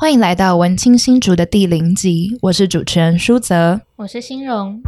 [0.00, 3.82] 欢迎来到文青新竹的第零集，我是主持人舒泽。
[3.96, 4.80] 我是欣荣。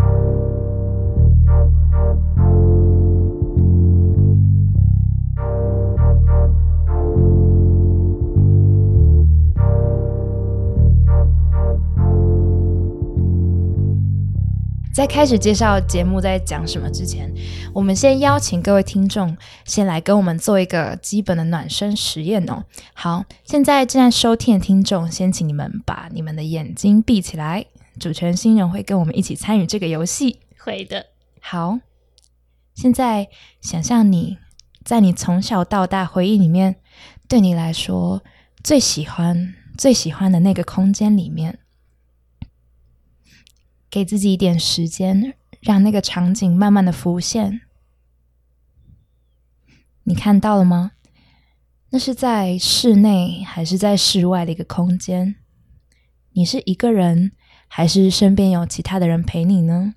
[14.95, 17.33] 在开始介绍节目在讲什么之前，
[17.73, 19.35] 我们先邀请各位听众
[19.65, 22.63] 先来跟我们做一个基本的暖身实验哦。
[22.93, 27.65] 好，现在正在收听的听众，先请你们把你们的眼睛闭起来，
[27.99, 30.41] 主持人新人会跟我们一起参与这个游戏。
[30.59, 31.07] 会的，
[31.41, 31.79] 好，
[32.75, 33.29] 现在
[33.63, 34.37] 想象你
[34.85, 36.77] 在你从小到大回忆里面，
[37.27, 38.23] 对你来说
[38.63, 41.61] 最喜欢、最喜欢的那个空间里面。
[43.93, 47.61] 给自己一点时间，让那个场景慢慢的浮现。
[50.05, 50.93] 你看到了吗？
[51.91, 55.35] 那是在室内还是在室外的一个空间？
[56.33, 57.33] 你是一个人，
[57.69, 59.93] 还是身边有其他的人陪你呢？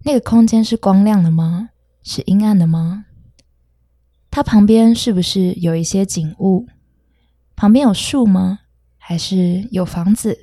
[0.00, 1.70] 那个空间是光亮的吗？
[2.02, 3.06] 是阴暗的吗？
[4.32, 6.66] 它旁边是不是有一些景物？
[7.54, 8.62] 旁边有树吗？
[8.98, 10.40] 还是有房子？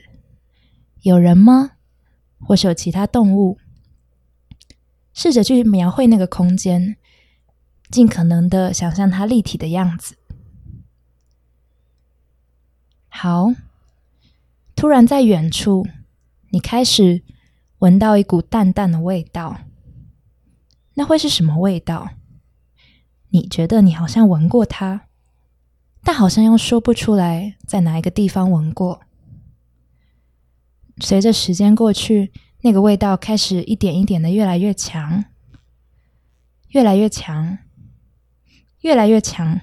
[1.02, 1.72] 有人吗？
[2.42, 3.58] 或是有其他动物，
[5.14, 6.98] 试着去描绘那个空间，
[7.90, 10.18] 尽可能的想象它立体的样子。
[13.08, 13.54] 好，
[14.76, 15.86] 突然在远处，
[16.50, 17.24] 你开始
[17.80, 19.62] 闻到一股淡淡的味道，
[20.96, 22.10] 那会是什么味道？
[23.30, 25.08] 你觉得你好像闻过它，
[26.04, 29.02] 但好像又说不出来在哪一个地方闻过。
[31.00, 35.26] 随着时间过去，那个味道开始一点一点的越来越强，
[36.70, 37.58] 越来越强，
[38.82, 39.62] 越来越强，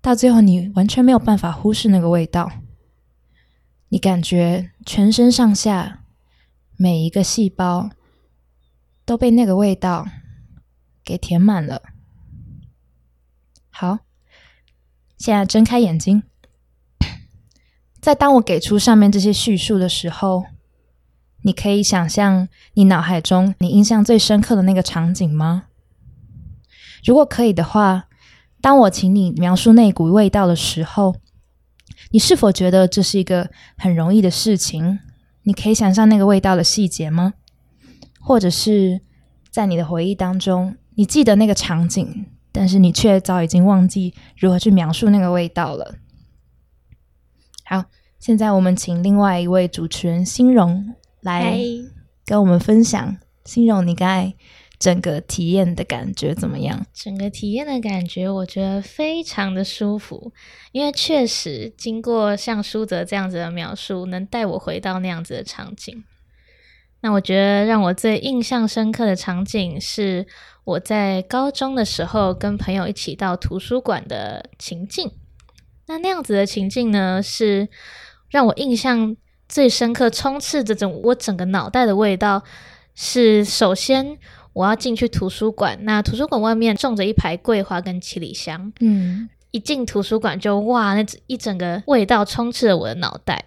[0.00, 2.50] 到最后你完全没有办法忽视那个味道。
[3.88, 6.04] 你感觉全身上下
[6.76, 7.90] 每一个细胞
[9.04, 10.06] 都被那个味道
[11.04, 11.82] 给填满了。
[13.68, 13.98] 好，
[15.18, 16.22] 现在睁开眼睛。
[18.02, 20.44] 在当我给出上面这些叙述的时候，
[21.42, 25.66] 你可以想象你脑海中你印象最深刻的那个场景吗？
[27.04, 28.08] 如果可以的话，
[28.60, 31.14] 当我请你描述那股味道的时候，
[32.10, 33.48] 你是否觉得这是一个
[33.78, 34.98] 很容易的事情？
[35.44, 37.34] 你可以想象那个味道的细节吗？
[38.20, 39.00] 或者是
[39.48, 45.94] 在你的回忆当中，你记得那个场景，但是你却早已经忘记如何去描述那个味道了？
[47.72, 47.86] 好，
[48.18, 51.58] 现在我们请另外一位主持人欣荣来
[52.26, 53.16] 跟我们分享。
[53.46, 54.34] 欣荣，你刚才
[54.78, 56.84] 整个体验的感觉怎么样？
[56.92, 60.34] 整个体验的感觉，我觉得非常的舒服，
[60.72, 66.04] 因为确实经过像舒泽这样子的描述，能带我回到那样子的场景。
[67.00, 70.26] 那我觉得让我最印象深刻的场景是
[70.64, 75.10] 我在高中的时候跟朋友一起到图书馆的情境。
[75.92, 77.68] 那那样子的情境呢，是
[78.30, 79.14] 让我印象
[79.46, 82.42] 最深刻、充斥着整我整个脑袋的味道。
[82.94, 84.18] 是首先
[84.52, 88.72] 我要进去图书馆，那图书馆外面种着一排桂花跟七里香。
[88.80, 93.46] 嗯，一进图书馆就哇，那一整个味道充斥着我的脑袋。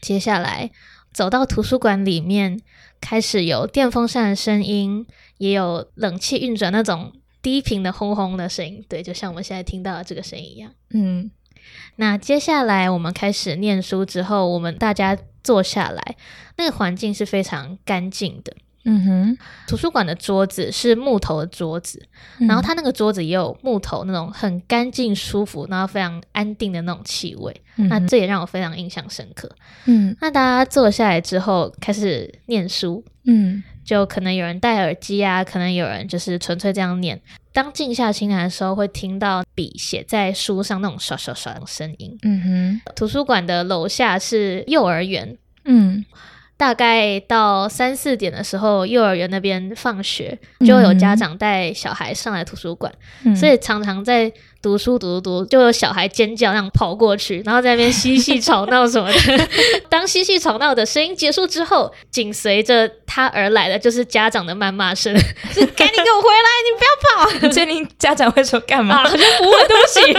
[0.00, 0.70] 接下来
[1.12, 2.60] 走到图书馆里面，
[3.00, 5.06] 开始有电风扇的声音，
[5.36, 7.12] 也有冷气运转那种
[7.42, 8.84] 低频的轰轰的声音。
[8.88, 10.70] 对，就像我们现在听到的这个声音一样。
[10.90, 11.30] 嗯。
[11.96, 16.16] 那接下来我们开始念书之后，我们大家坐下来，
[16.56, 18.56] 那个环境是非常干净的。
[18.84, 22.02] 嗯哼，图书馆的桌子是木头的桌子，
[22.38, 27.54] 然后它那个桌子也有木头那种很干净、舒服，然后非常安定的那种气味。
[27.76, 29.50] 那这也让我非常印象深刻。
[29.84, 33.04] 嗯，那大家坐下来之后开始念书。
[33.24, 37.20] 嗯，就可能有人戴耳机啊，可能有人就是纯粹这样念。
[37.52, 42.18] 当静下心来的时候，会听到笔写在书上那种刷刷刷的声音。
[42.22, 45.36] 嗯哼，图书馆的楼下是幼儿园。
[45.66, 46.02] 嗯。
[46.60, 52.92] 大概到三四点的时候，幼儿园那边放学，就有家长带小孩上来图书馆，
[53.34, 54.30] 所以常常在
[54.62, 59.48] 读书读读，就有小孩尖叫，那样跑过去，然后在那边嬉戏吵闹什么的。
[59.88, 65.14] 当嬉戏吵闹的声音结束之后，紧随着他而来的就是家长的谩骂声
[65.54, 69.02] ：“就赶紧给我回来，你不要跑！”所以你家长会说干嘛？
[69.08, 70.12] 就不会对不起。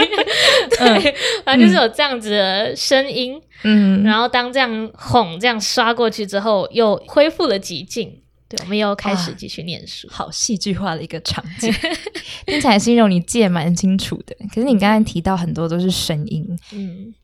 [0.76, 3.40] 对，反正就是有这样子的声音。
[3.64, 8.21] 嗯，然后当这样哄这样刷过去之后，又恢复了寂静。
[8.52, 10.06] 对，我们又开始继续念书。
[10.10, 11.72] 好戏剧化的一个场景，
[12.44, 14.36] 听起来形容你记得蛮清楚的。
[14.54, 17.14] 可是你刚刚提到很多都是声音，嗯，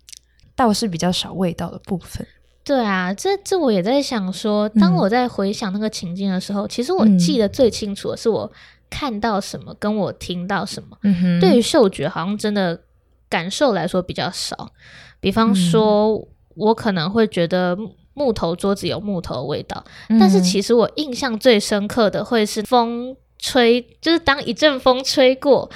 [0.56, 2.26] 倒是比较少味道的部分。
[2.64, 8.50] 对啊，这这我也在想说，当我在回想那个情境的时候，其实我嗯记得最清楚的是我
[8.88, 10.96] 看到什么，跟我听到什么。
[11.02, 12.80] 嗯哼，对于嗅觉，好像真的
[13.28, 14.72] 感受来说比较少。
[15.20, 17.76] 比方说，我可能会觉得
[18.18, 19.84] 木木头桌子有木头的味道，
[20.20, 25.70] 但是嗯其实我印象最深刻的会是风吹，就是当一阵风吹过。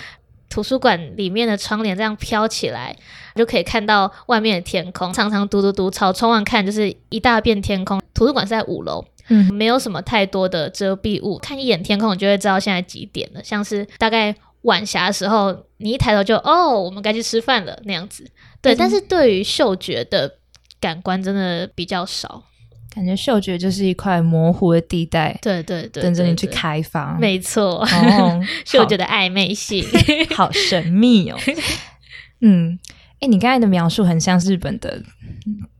[0.51, 2.95] 图书馆里面的窗帘这样飘起来，
[3.35, 5.11] 就可以看到外面的天空。
[5.11, 7.99] 常常嘟嘟嘟，朝窗外看，就是一大片天空。
[8.13, 13.43] 图书馆是在五楼，嗯没有什么太多的遮蔽物，看一眼天空，你就会知道现在几点了。
[13.43, 14.35] 像是大概
[14.65, 18.31] 晚霞的时候，你一抬头就哦，我们该去吃饭了那样子。
[18.61, 20.31] 对，嗯但是对于嗅觉的
[20.83, 22.43] 感官真的比较少。
[22.95, 26.55] 感觉嗅觉就是一块模糊的地带，对对对，等着你去对。
[26.55, 27.17] 开发。
[27.19, 29.83] 没错，哦， 嗅觉的暧昧性。
[30.35, 31.39] 好 好神秘哦。
[32.43, 32.79] 嗯，
[33.21, 35.03] 哎，你刚才的描述很像日本的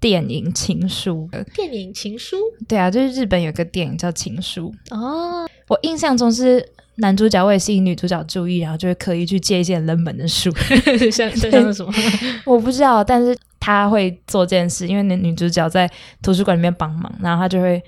[0.01, 1.29] 电影《情书》。
[1.55, 6.67] 电影《情书》对啊，就是日本有个电影叫《情书》，哦，我印象中是
[6.97, 10.51] 男主角为了吸引女主角注意，然后就会刻意去借一些冷门的书。
[11.11, 11.93] 像像什么？
[12.45, 15.91] 我不知道，但是他会做这件事，因为那女主角在
[16.23, 17.83] 图书馆里面帮忙，然后他就会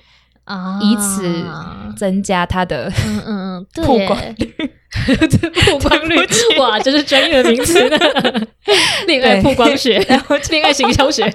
[0.45, 1.45] 啊以此
[1.97, 4.55] 增加他的嗯嗯嗯，对曝光率
[5.67, 6.17] 曝光率，
[6.59, 7.99] 哇，这是专业的名词呢。
[9.07, 11.31] 恋爱曝光学，然后恋爱行销学。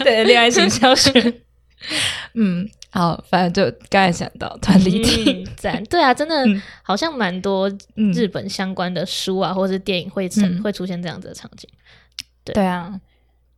[0.00, 1.12] 对恋爱型销学。
[2.34, 5.44] 嗯，好，反正就刚才想到团离题。
[5.44, 6.62] 嗯 赞，对啊，真的嗯。
[6.82, 10.28] 好像蛮多嗯，日本相关的书啊，或者是电影会
[10.62, 11.68] 会出现这样子的场景，
[12.44, 12.64] 对。
[12.64, 13.00] 啊，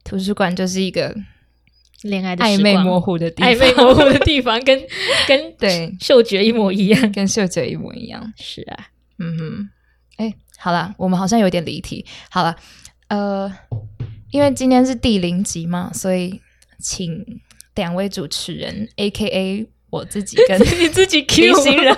[0.03, 1.15] 图书馆就是一个
[2.03, 4.81] 恋爱的暧昧模糊的地方，暧昧模糊的地方，跟
[5.29, 7.13] 跟对，嗅觉一模一样。
[7.13, 8.33] 跟嗅觉一模一样。
[8.37, 8.89] 是啊，
[9.19, 9.69] 嗯哼，
[10.17, 12.05] 哎，好啦，我们好像有点离题。
[12.31, 12.57] 好了，
[13.09, 13.53] 呃，
[14.31, 16.41] 因为今天是第零集嘛，所以
[16.79, 17.41] 请
[17.79, 21.97] 两位主持人，A K A 我自己跟 你自己 李 Q 欣荣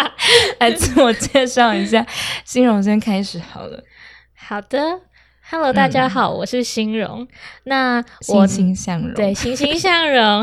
[0.58, 2.04] 来自我介绍一下。
[2.44, 3.84] 欣荣先开始好了，
[4.34, 5.02] 好的
[5.50, 7.28] ，Hello，大家好，我是欣荣。
[7.64, 9.12] 那我欣欣向荣。
[9.12, 10.42] 对，欣欣向荣，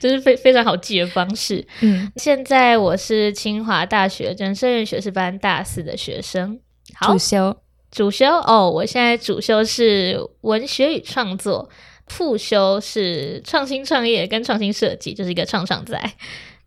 [0.00, 1.66] 这是非非常好记的方式。
[1.82, 6.58] 嗯，现在我是清华大学人生院学士班大四的学生。
[6.94, 7.56] 好主，修
[7.90, 11.68] 主修哦，我现在主修是文学与创作，
[12.12, 16.12] 副修是创新创业跟创新设计，就是一个创创在。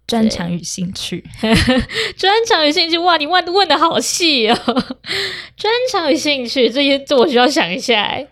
[0.08, 1.24] 专长与兴趣。
[2.18, 4.56] 专长与兴趣，哇，你问问的好细哦。
[5.58, 8.28] 专长与兴趣，这些这我需要想一下，哎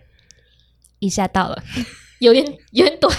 [0.99, 1.63] 一下到了
[2.19, 3.15] 有点有点短，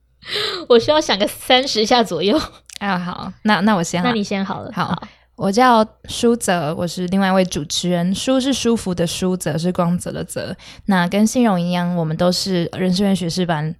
[0.68, 2.40] 我需要想个三十下左右。
[2.80, 8.14] 啊，好，那那我先好那你先好了，好我叫舒泽，我是另外一位主持人。
[8.14, 10.56] 舒是舒服的舒，泽是光泽的泽。
[10.86, 13.74] 那跟欣荣一样，我们都是人事院学士班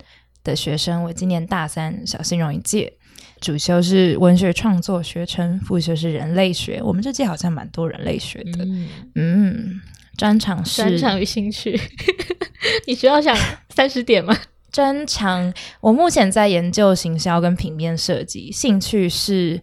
[0.44, 1.02] 的学生。
[1.02, 2.92] 我今年大三，小欣荣一届。
[3.40, 6.80] 主修是文学创作学程，副修是人类学。
[6.82, 8.64] 我们这届好像蛮多人类学的。
[8.64, 9.80] 嗯，嗯，
[10.16, 11.78] 专长是专长与兴趣，
[12.86, 13.34] 你需要想
[13.70, 14.36] 三十点吗？
[14.72, 15.52] 专长。
[15.80, 19.60] 我目前在研究行销跟平面设计，兴趣是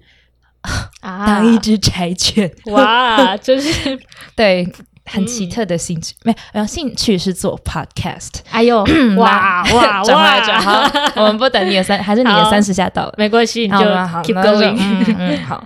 [1.02, 2.50] 啊 当一只柴犬。
[2.66, 4.00] 哇，就是
[4.36, 4.68] 对，
[5.06, 8.30] 很奇嗯特的兴趣，没有，兴趣是做 podcast。
[8.52, 8.84] 哎呦，
[9.18, 13.14] 哇 哇哇，好，我们不等你的三，还是你的三十下到了。
[13.18, 13.78] 没关系，你就
[14.08, 14.76] 好 keep going。
[14.80, 15.64] 嗯嗯，好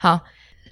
[0.00, 0.20] 好，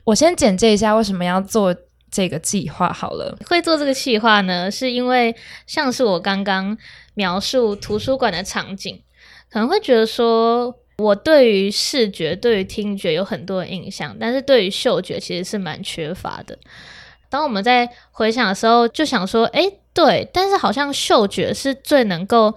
[0.05, 1.75] 我先简介一下为什么要做
[2.11, 3.39] 这个计划好了。
[3.47, 5.35] 会做这个计划呢，是因为
[5.67, 6.77] 像是我刚刚
[7.15, 9.01] 描述图书馆的场景，
[9.49, 16.59] 可能会觉得说，我对于视觉、对于听觉有很多印象，但是对于嗅觉其实是蛮缺乏的。
[17.29, 22.55] 当我们在回想的时候，就想说，诶，对，但是好像嗅觉是最能够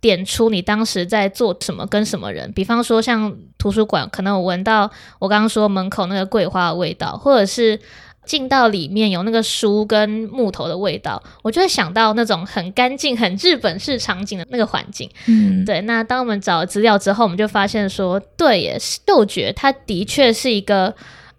[0.00, 2.50] 点出你当时在做什么跟什么人。
[2.52, 7.78] 比方说，像图书馆，可能我闻到我刚刚说门口那个桂花的味道，或者是
[8.26, 15.10] 进到里面有那个书跟木头的味道，我就会想到那种很干净、很日本式场景的那个环境。
[15.26, 20.94] 嗯，对，那当我们找了资料之后，我们就发现说，对耶，嗅觉它的确是一个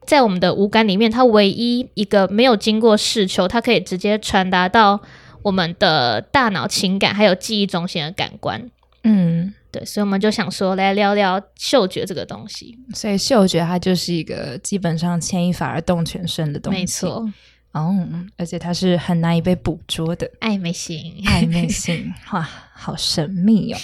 [0.06, 5.00] 在我们的五感里面，它唯一一个没有经过视球，它可以直接传达到
[5.44, 8.70] 我们的大脑、情感还有记忆中心的感官。
[9.04, 12.78] 嗯，对，所以我们就想说来聊聊嗅觉这个东西。
[12.94, 16.80] 所以嗅觉它就是一个基本上牵一发而动全身的东西。
[16.80, 17.28] 没错，
[17.72, 17.96] 哦，
[18.38, 20.30] 而且它是很难以被捕捉的。
[20.40, 21.00] 暧昧性。
[21.26, 23.78] 暧昧性， 哇，好神秘哦。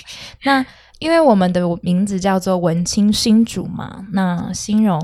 [0.44, 0.66] 那
[1.00, 5.00] 因为我们的名字叫做文青新主嘛，那新荣，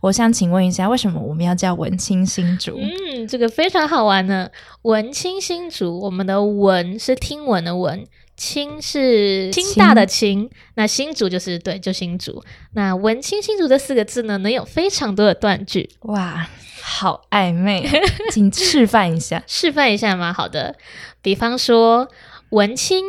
[0.00, 2.78] 我想请问一下，为什么我们要叫文青新主？
[2.78, 4.50] 嗯，这个非常好玩呢。
[4.82, 8.06] 文青新竹，我们的文是听闻的文，
[8.38, 12.42] 清是清大的清，那新竹就是对，就新竹。
[12.74, 15.90] 那文清新竹这四个字呢，能有非常多的断句。
[16.02, 16.48] 哇，
[16.80, 17.84] 好暧昧，
[18.30, 19.42] 请示范一下。
[19.48, 20.32] 示范一下吗？
[20.32, 20.76] 好的，
[21.20, 22.08] 比方说
[22.50, 23.04] 文清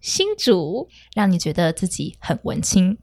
[0.00, 2.96] 新竹，让你觉得自己很文青。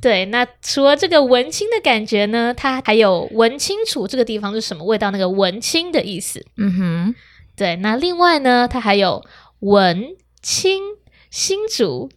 [0.00, 6.42] 对，那除了这个文青的感觉呢，它还有闻清楚这个地方是什么味道，那个文青的意思。
[6.56, 7.14] 嗯哼，
[7.54, 7.76] 对。
[7.76, 9.22] 那另外呢，它还有
[9.58, 10.82] 文青
[11.30, 12.10] 新竹，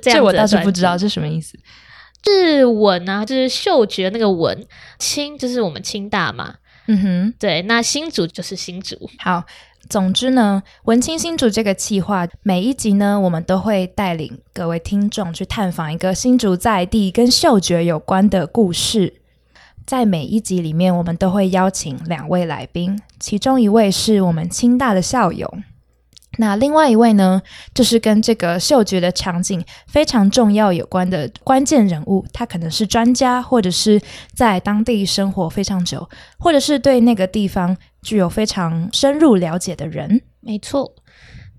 [0.00, 1.58] 这我倒是不知道是什么意思。
[2.24, 4.66] 是闻啊，就是嗅觉那个闻，
[4.98, 6.56] 清就是我们清大嘛。
[6.86, 7.62] 嗯哼，对。
[7.62, 8.96] 那新竹就是新竹。
[9.18, 9.44] 好。
[9.88, 19.14] 总之呢，文清新竹这个计划，每一集呢，我们都会带领各位听众去探访一个新竹在地跟嗅觉有关的故事。
[19.84, 25.52] 在每一集里面，我们都会邀请两位来宾，其中一位是我们清大的校友。
[26.38, 27.42] 那另外一位呢，
[27.74, 34.00] 就是跟这个嗅觉的场景非常重要有关的关键人物，他可能是专家，或者是
[34.34, 36.08] 在当地生活非常久，
[36.38, 40.22] 或者是对那个地方具有非常深入了解的人。
[40.40, 40.94] 没错。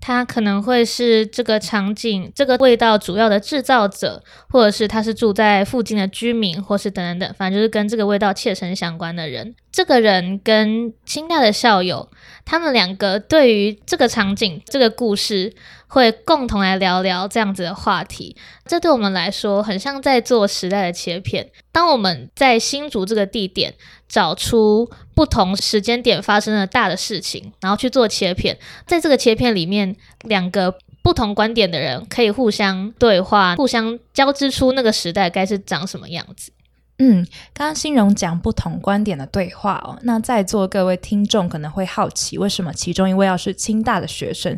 [0.06, 9.54] 他可能会是这个场景、这个味道主要的制造者，或者是他是住在附近的居民，或是等等等，反正就是跟这个味道切身相关的人。
[9.72, 12.10] 这个人跟清大的校友，
[12.44, 15.54] 他们两个对于这个场景、这个故事。
[15.86, 21.52] 会共同来聊聊这样子的话题，这对我们来说很像在做时代的切片。
[21.70, 23.74] 当我们在新竹这个地点
[24.14, 28.56] 找出不同时间点发生的大的事情，然后去做切片，
[28.86, 36.52] 在这个切片里面，两个不同观点的人可以互相对话，互相交织出那个时代该是长什么样子。
[36.98, 44.56] 嗯，刚刚新荣讲不同观点的对话哦，那在座各位听众可能会好奇，为什么其中一位要是清大的学生？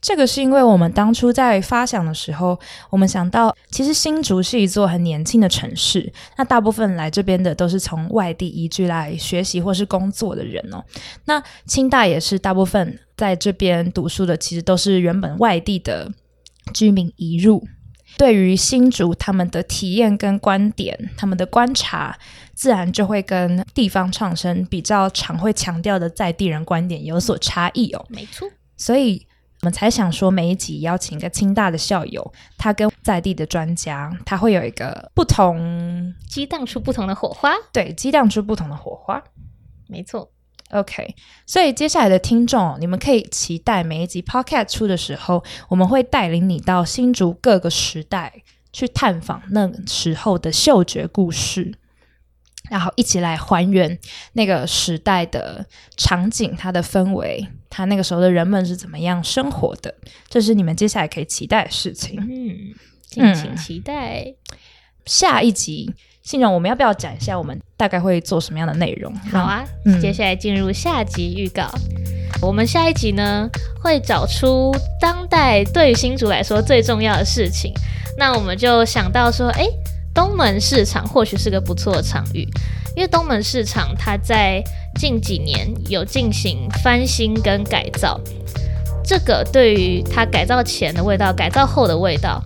[0.00, 2.58] 这个是因为我们当初在发想的时候，
[2.90, 10.84] 我们想到，其实新竹是一座很年轻的城市，那大部分来这边的都是从外地移居来学习或是工作的人哦。
[11.26, 16.10] 那清大也是大部分在这边读书的，其实都是原本外地的
[16.74, 17.64] 居民移入。
[18.16, 22.18] 对于新竹他们的体验跟观点，他们的观察，
[22.54, 28.04] 自然就会跟地方创生比较常会强调的在地人观点有所差异哦。
[28.08, 29.26] 没错，所以。
[29.62, 37.52] 我们才想说，每一集邀请一个清大的校友，他跟在地的专家，他会有一个不同，激荡出不同的火花。
[37.72, 39.22] 对，激荡出不同的火花。
[39.86, 40.32] 没错。
[40.72, 41.14] OK，
[41.46, 51.74] 所以接下来的听众，你们可以期待每一集 Podcast 出的时候，我们会带领你到新竹各个时代去探访那时候的嗅觉故事。
[52.70, 53.98] 然后一起来还原
[54.32, 55.66] 那个时代的
[55.98, 59.94] 场景，它的氛围，它那个时候的人们是怎么样生活的，
[60.30, 62.18] 这是你们接下来可以期待的事情。
[62.18, 62.74] 嗯，
[63.10, 64.34] 敬请期待
[65.04, 65.92] 下一集。
[66.22, 69.14] 信荣，我们要不要讲一下我们大概会做什么样的内容？
[69.30, 69.64] 好啊，
[70.00, 71.68] 接下来进入下集预告。
[72.40, 73.48] 我们下一集呢，
[73.82, 77.72] 会找出当代对于新竹来说最重要的事情。
[78.18, 79.66] 那我们就想到说，哎。
[80.14, 82.46] 东门市场或许是个不错的场域，
[82.94, 84.62] 因为东门市场它在
[84.96, 88.20] 近几年有进行翻新跟改造，
[89.02, 92.42] 这个对于它改造前的味道、改造后的味道、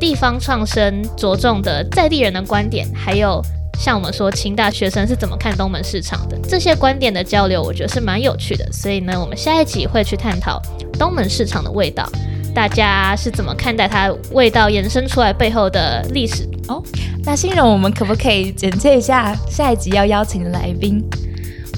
[0.00, 3.40] 地方创生着重的在地人的观点，还有
[3.78, 8.66] 像我们说清大学生是怎么看东门市场的这些观点的交流，我觉得是蛮有趣的。
[8.72, 10.60] 所以呢，我们下一集会去探讨
[10.98, 12.10] 东门市场的味道。
[12.52, 16.82] 大家是怎么看待它味道延伸出来背后的历史哦？
[17.22, 21.00] 那新荣，我们可不可以简介一下下一集要邀请的来宾？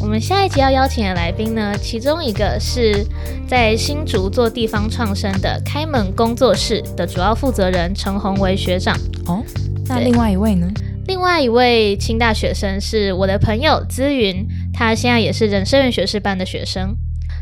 [0.03, 3.07] 我们下一集要邀请的来宾呢，其中一个是
[3.47, 9.45] 在新竹做地方创生的开门工作室的主要负责人陈宏维学长哦。
[9.87, 10.69] 那另外一位呢？
[11.07, 14.45] 另外一位清大学生是我的朋友资云，
[14.75, 16.97] 他现在也是人生院学士班的学生。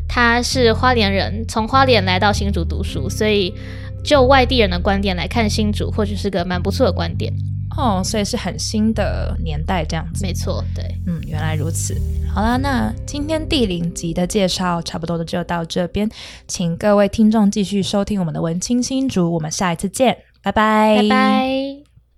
[0.06, 3.54] 他是花莲人，从花莲来到新竹读书，所以
[4.04, 7.32] 就外地人的观点来看新竹，或许是个蛮不错的观点
[7.76, 8.02] 哦。
[8.04, 11.94] 所以是很新的年代这样子，没错，对，嗯，原来如此。
[12.32, 16.08] 好啦，那今天第零集的介绍差不多的就到这边，
[16.46, 21.59] 请各位听众继续收听我们的文青新竹，我们下一次见，拜拜，拜拜。